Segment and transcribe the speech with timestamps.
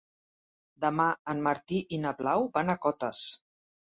[0.85, 1.03] Demà
[1.33, 3.21] en Martí i na Blau van a Cotes.